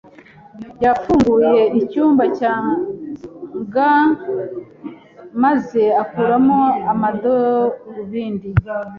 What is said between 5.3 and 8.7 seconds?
maze akuramo amadarubindi.